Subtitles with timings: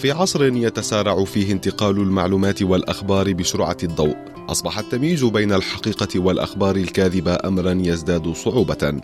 [0.00, 4.16] في عصر يتسارع فيه انتقال المعلومات والأخبار بسرعة الضوء
[4.48, 9.00] أصبح التمييز بين الحقيقة والأخبار الكاذبة امرا يزداد صعوبة.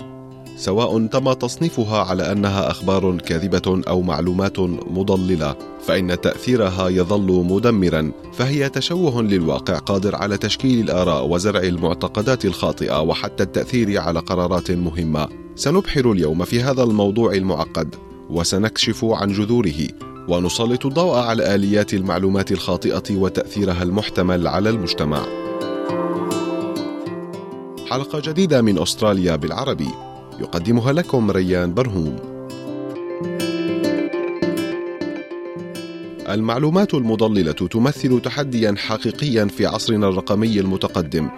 [0.56, 8.68] سواء تم تصنيفها على أنها أخبار كاذبة أو معلومات مضللة فإن تأثيرها يظل مدمرا فهي
[8.68, 15.28] تشوه للواقع قادر على تشكيل الآراء وزرع المعتقدات الخاطئة وحتى التأثير على قرارات مهمة.
[15.56, 17.94] سنبحر اليوم في هذا الموضوع المعقد
[18.30, 19.88] وسنكشف عن جذوره.
[20.28, 25.22] ونسلط الضوء على آليات المعلومات الخاطئة وتأثيرها المحتمل على المجتمع.
[27.90, 29.88] حلقة جديدة من أستراليا بالعربي.
[30.40, 32.16] يقدمها لكم ريان برهوم.
[36.28, 41.28] المعلومات المضللة تمثل تحديا حقيقيا في عصرنا الرقمي المتقدم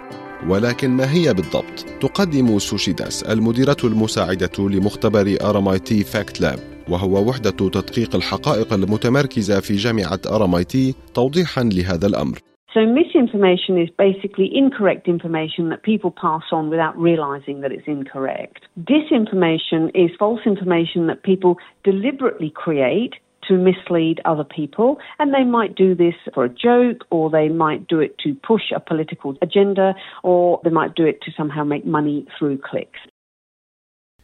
[0.48, 6.77] ولكن ما هي بالضبط؟ تقدم سوشي داس المديرة المساعدة لمختبر RMIT FactLab.
[6.90, 12.38] وهو وحدة تدقيق الحقائق المتمركزة في جامعة RMIT توضيحا لهذا الأمر
[12.74, 18.60] So misinformation is basically incorrect information that people pass on without realizing that it's incorrect.
[18.78, 23.14] Disinformation is false information that people deliberately create
[23.48, 24.98] to mislead other people.
[25.18, 28.70] And they might do this for a joke, or they might do it to push
[28.74, 33.00] a political agenda, or they might do it to somehow make money through clicks.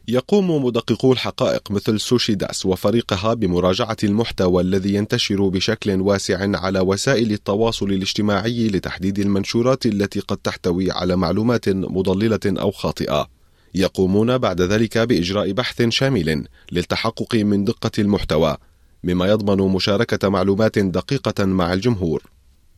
[0.07, 7.31] يقوم مدققو الحقائق مثل سوشي داس وفريقها بمراجعة المحتوى الذي ينتشر بشكل واسع على وسائل
[7.31, 13.27] التواصل الاجتماعي لتحديد المنشورات التي قد تحتوي على معلومات مضللة أو خاطئة.
[13.75, 18.57] يقومون بعد ذلك بإجراء بحث شامل للتحقق من دقة المحتوى
[19.03, 22.23] مما يضمن مشاركة معلومات دقيقة مع الجمهور.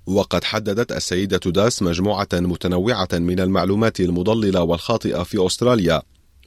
[0.05, 6.01] وقد حددت السيدة داس مجموعة متنوعة من المعلومات المضللة والخاطئة في أستراليا،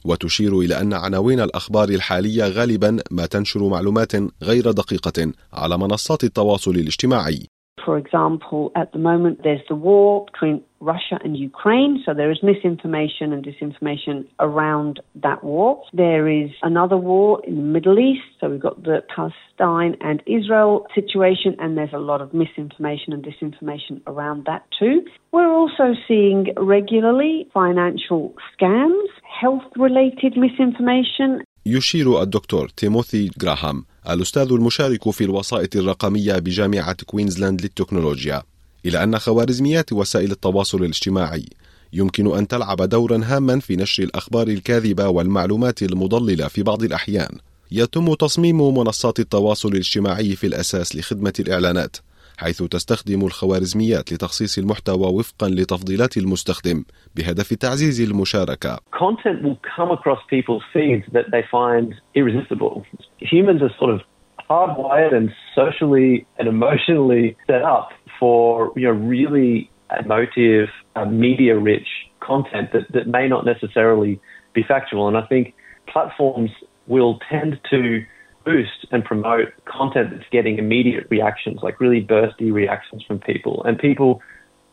[0.05, 4.11] وتشير إلى أن عناوين الأخبار الحالية غالبا ما تنشر معلومات
[4.43, 7.47] غير دقيقة على منصات التواصل الاجتماعي.
[7.85, 12.39] For example, at the moment there's the war between Russia and Ukraine, so there is
[12.43, 15.83] misinformation and disinformation around that war.
[15.93, 20.87] There is another war in the Middle East, so we've got the Palestine and Israel
[20.95, 25.05] situation, and there's a lot of misinformation and disinformation around that too.
[25.31, 29.07] We're also seeing regularly financial scams,
[29.41, 38.43] health related misinformation, يشير الدكتور تيموثي جراهام الأستاذ المشارك في الوسائط الرقمية بجامعة كوينزلاند للتكنولوجيا
[38.85, 41.45] إلى أن خوارزميات وسائل التواصل الاجتماعي
[41.93, 47.37] يمكن أن تلعب دورا هاما في نشر الأخبار الكاذبة والمعلومات المضللة في بعض الأحيان.
[47.71, 51.97] يتم تصميم منصات التواصل الاجتماعي في الأساس لخدمة الإعلانات.
[52.37, 56.83] حيث تستخدم الخوارزميات لتخصيص المحتوى وفقا لتفضيلات المستخدم
[57.15, 58.79] بهدف تعزيز المشاركة.
[58.93, 62.85] Content will come across people's feeds that they find irresistible.
[63.19, 64.01] Humans are sort of
[64.49, 69.69] hardwired and socially and emotionally set up for you know really
[69.99, 71.87] emotive, uh, media-rich
[72.21, 74.19] content that, that may not necessarily
[74.53, 75.07] be factual.
[75.07, 75.53] And I think
[75.87, 76.51] platforms
[76.87, 78.03] will tend to
[78.43, 83.63] boost and promote content that's getting immediate reactions, like really bursty reactions from people.
[83.65, 84.21] And people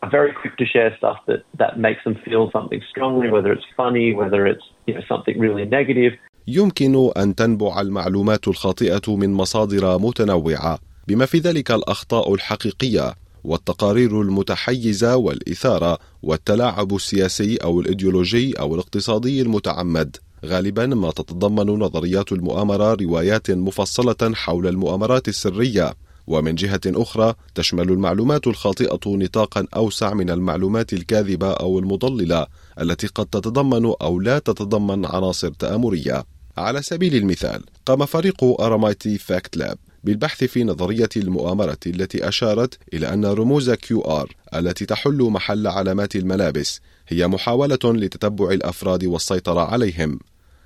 [0.01, 3.65] are very quick to share stuff that, that makes them feel something strongly, whether it's
[3.75, 6.13] funny, whether it's you know something really negative.
[6.47, 13.13] يمكن أن تنبع المعلومات الخاطئة من مصادر متنوعة بما في ذلك الأخطاء الحقيقية
[13.43, 22.93] والتقارير المتحيزة والإثارة والتلاعب السياسي أو الإيديولوجي أو الاقتصادي المتعمد غالبا ما تتضمن نظريات المؤامرة
[22.93, 25.93] روايات مفصلة حول المؤامرات السرية.
[26.27, 32.47] ومن جهة أخرى تشمل المعلومات الخاطئة نطاقا أوسع من المعلومات الكاذبة أو المضللة
[32.81, 36.23] التي قد تتضمن أو لا تتضمن عناصر تآمرية.
[36.57, 43.13] على سبيل المثال قام فريق أرامايتي فاكت لاب بالبحث في نظرية المؤامرة التي أشارت إلى
[43.13, 50.19] أن رموز QR التي تحل محل علامات الملابس هي محاولة لتتبع الأفراد والسيطرة عليهم.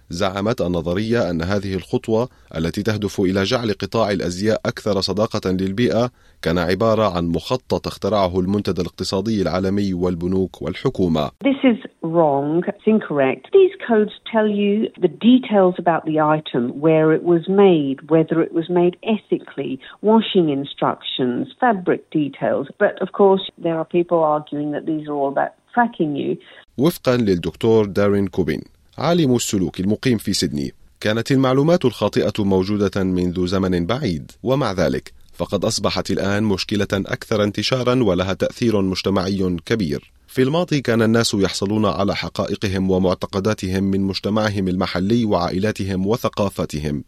[0.09, 6.09] زعمت النظرية أن هذه الخطوة التي تهدف إلى جعل قطاع الأزياء أكثر صداقة للبيئة
[6.41, 11.31] كان عبارة عن مخطط اخترعه المنتدى الاقتصادي العالمي والبنوك والحكومة.
[11.43, 12.63] This is wrong.
[12.67, 13.43] It's incorrect.
[13.53, 14.73] These codes tell you
[15.05, 20.47] the details about the item, where it was made, whether it was made ethically, washing
[20.59, 22.65] instructions, fabric details.
[22.83, 26.37] But of course, there are people arguing that these are all about tracking you.
[26.77, 28.61] وفقا للدكتور دارين كوبين
[28.97, 30.73] عالم السلوك المقيم في سيدني.
[30.99, 34.31] كانت المعلومات الخاطئة موجودة منذ زمن بعيد.
[34.43, 40.11] ومع ذلك فقد أصبحت الآن مشكلة أكثر انتشارا ولها تأثير مجتمعي كبير.
[40.27, 47.03] في الماضي كان الناس يحصلون على حقائقهم ومعتقداتهم من مجتمعهم المحلي وعائلاتهم وثقافتهم.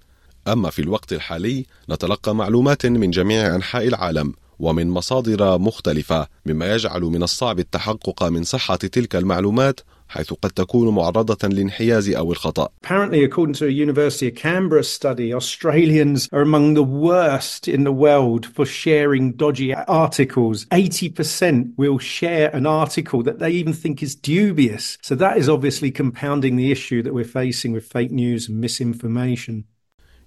[0.47, 7.01] أما في الوقت الحالي نتلقى معلومات من جميع أنحاء العالم ومن مصادر مختلفة مما يجعل
[7.01, 9.79] من الصعب التحقق من صحة تلك المعلومات
[10.09, 12.69] حيث قد تكون معرضة للانحياز أو الخطأ.
[12.83, 17.91] Apparently, according to a University of Canberra study, Australians are among the worst in the
[17.91, 20.65] world for sharing dodgy articles.
[20.71, 24.97] 80% will share an article that they even think is dubious.
[25.01, 29.65] So that is obviously compounding the issue that we're facing with fake news and misinformation.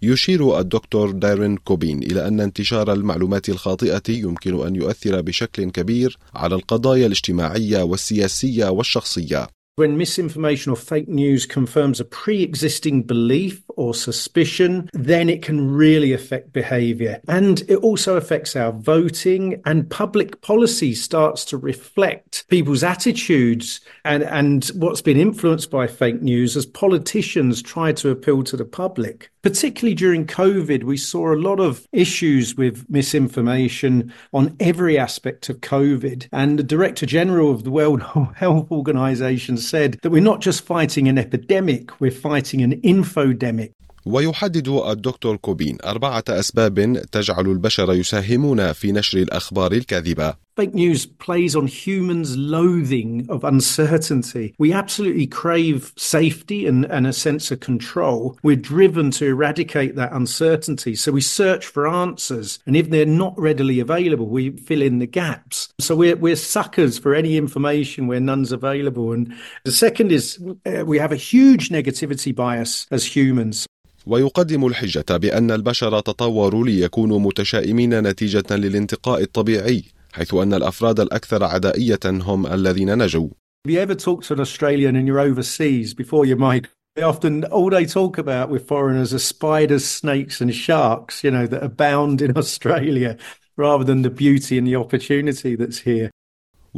[0.02, 6.54] يشير الدكتور دايرين كوبين إلى أن انتشار المعلومات الخاطئة يمكن أن يؤثر بشكل كبير على
[6.54, 9.57] القضايا الاجتماعية والسياسية والشخصية.
[9.78, 15.70] When misinformation or fake news confirms a pre existing belief or suspicion, then it can
[15.70, 17.20] really affect behavior.
[17.28, 24.24] And it also affects our voting, and public policy starts to reflect people's attitudes and,
[24.24, 29.30] and what's been influenced by fake news as politicians try to appeal to the public.
[29.42, 35.60] Particularly during COVID, we saw a lot of issues with misinformation on every aspect of
[35.60, 36.28] COVID.
[36.32, 38.02] And the Director General of the World
[38.34, 43.72] Health Organization said that we're not just fighting an epidemic, we're fighting an infodemic.
[44.08, 51.54] ويحدد الدكتور كوبين أربعة أسباب تجعل البشر يساهمون في نشر الأخبار الكاذبة Fake news plays
[51.54, 54.56] on humans' loathing of uncertainty.
[54.58, 58.36] We absolutely crave safety and, and a sense of control.
[58.42, 60.96] We're driven to eradicate that uncertainty.
[60.96, 62.58] So we search for answers.
[62.66, 65.68] And if they're not readily available, we fill in the gaps.
[65.78, 69.12] So we're, we're suckers for any information where none's available.
[69.12, 69.32] And
[69.62, 73.68] the second is uh, we have a huge negativity bias as humans.
[74.06, 82.00] ويقدم الحجة بأن البشر تطوروا ليكونوا متشائمين نتيجة للانتقاء الطبيعي حيث أن الأفراد الأكثر عدائية
[82.06, 83.28] هم الذين نجوا.
[83.64, 86.72] Have you ever talked to an Australian and you're overseas before you migrate?
[87.02, 91.62] Often, all they talk about with foreigners are spiders, snakes, and sharks, you know, that
[91.62, 93.16] abound in Australia
[93.56, 96.10] rather than the beauty and the opportunity that's here.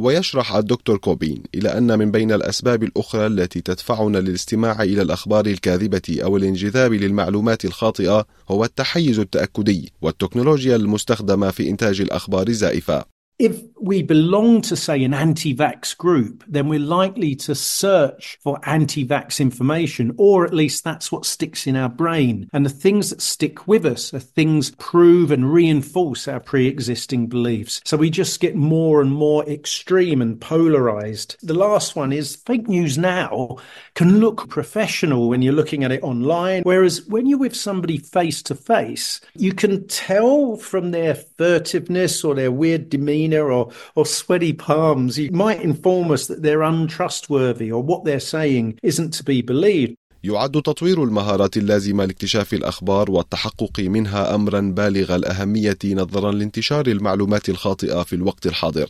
[0.01, 6.19] ويشرح الدكتور كوبين إلى أن من بين الأسباب الأخرى التي تدفعنا للاستماع إلى الأخبار الكاذبة
[6.23, 13.10] أو الانجذاب للمعلومات الخاطئة هو التحيز التأكدي والتكنولوجيا المستخدمة في إنتاج الأخبار الزائفة.
[13.41, 18.59] If we belong to, say, an anti vax group, then we're likely to search for
[18.69, 22.47] anti vax information, or at least that's what sticks in our brain.
[22.53, 27.27] And the things that stick with us are things prove and reinforce our pre existing
[27.27, 27.81] beliefs.
[27.83, 31.37] So we just get more and more extreme and polarized.
[31.41, 33.57] The last one is fake news now
[33.95, 38.43] can look professional when you're looking at it online, whereas when you're with somebody face
[38.43, 44.53] to face, you can tell from their furtiveness or their weird demeanor or, or sweaty
[44.53, 49.41] palms, you might inform us that they're untrustworthy or what they're saying isn't to be
[49.41, 49.95] believed.
[50.23, 58.03] يعد تطوير المهارات اللازمة لاكتشاف الأخبار والتحقق منها أمرا بالغ الأهمية نظرا لانتشار المعلومات الخاطئة
[58.03, 58.87] في الوقت الحاضر.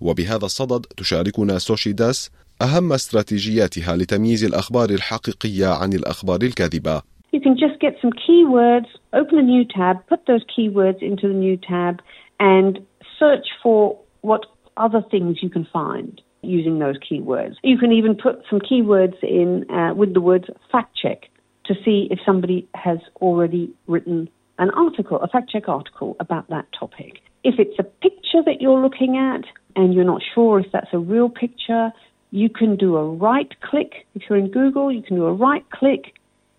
[0.00, 2.30] وبهذا الصدد تشاركنا سوشيداس
[2.62, 7.02] أهم استراتيجياتها لتمييز الأخبار الحقيقية عن الأخبار الكاذبة.
[7.32, 11.38] You can just get some keywords, open a new tab, put those keywords into the
[11.46, 12.00] new tab,
[12.40, 12.80] and
[13.20, 14.46] search for what
[14.76, 17.54] other things you can find using those keywords.
[17.62, 21.28] You can even put some keywords in uh, with the words fact check
[21.66, 26.66] to see if somebody has already written an article, a fact check article about that
[26.78, 27.20] topic.
[27.44, 29.44] If it's a picture that you're looking at
[29.76, 31.92] and you're not sure if that's a real picture,
[32.30, 34.06] you can do a right click.
[34.14, 36.14] If you're in Google, you can do a right click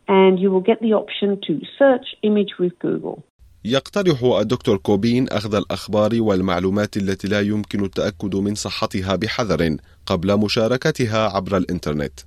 [0.07, 3.23] and you will get the option to search image with Google.
[3.65, 11.35] يقترح الدكتور كوبين أخذ الأخبار والمعلومات التي لا يمكن التأكد من صحتها بحذر قبل مشاركتها
[11.35, 12.19] عبر الإنترنت.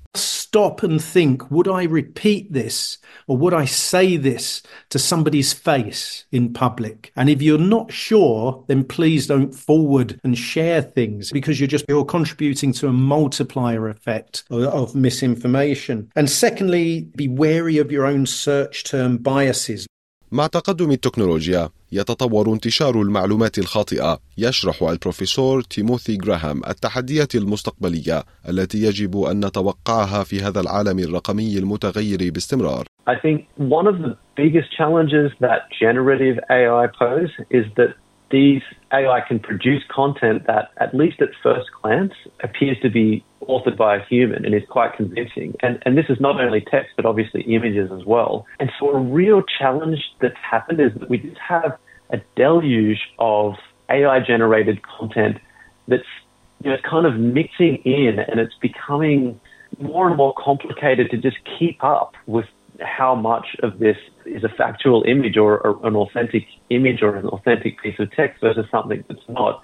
[0.55, 6.27] stop and think, would I repeat this or would I say this to somebody's face
[6.31, 7.11] in public?
[7.17, 11.87] And if you're not sure, then please don't forward and share things because you're just,
[11.89, 16.09] you're contributing to a multiplier effect of, of misinformation.
[16.15, 19.89] And secondly, be wary of your own search term biases.
[20.35, 29.17] مع تقدم التكنولوجيا يتطور انتشار المعلومات الخاطئة يشرح البروفيسور تيموثي جراهام التحديات المستقبلية التي يجب
[29.17, 32.85] أن نتوقعها في هذا العالم الرقمي المتغير باستمرار.
[33.07, 37.91] I think one of the biggest challenges that generative AI pose is that
[38.35, 38.63] these
[38.93, 42.13] AI can produce content that, at least at first glance,
[42.43, 45.55] appears to be authored by a human and is quite convincing.
[45.63, 48.45] And, and this is not only text, but obviously images as well.
[48.59, 51.79] And so a real challenge that's happened is that we just have
[52.11, 53.55] a deluge of
[53.89, 55.39] AI generated content
[55.87, 56.03] that's
[56.65, 59.41] you know, kind of mixing in and it's becoming
[59.79, 62.47] more and more complicated to just keep up with
[62.81, 65.53] how much of this is a factual image or,
[65.89, 69.61] an authentic image or an authentic piece of text versus something that's not.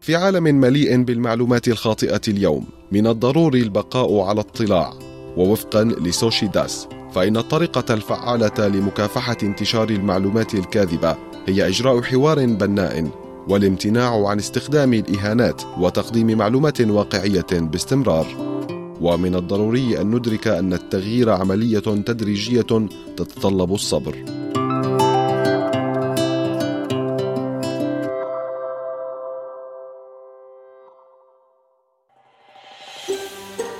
[0.00, 4.90] في عالم مليء بالمعلومات الخاطئة اليوم من الضروري البقاء على اطلاع
[5.36, 11.16] ووفقا لسوشي داس فإن الطريقة الفعالة لمكافحة انتشار المعلومات الكاذبة
[11.48, 13.10] هي إجراء حوار بناء
[13.48, 18.55] والامتناع عن استخدام الإهانات وتقديم معلومات واقعية باستمرار
[19.00, 24.24] ومن الضروري أن ندرك أن التغيير عملية تدريجية تتطلب الصبر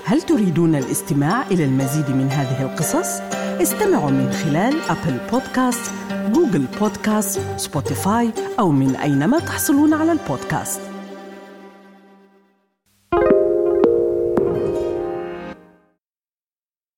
[0.04, 3.20] هل تريدون الاستماع إلى المزيد من هذه القصص؟
[3.62, 5.92] استمعوا من خلال Apple Podcast،
[6.32, 10.95] Google Podcast، Spotify أو من أينما تحصلون على البودكاست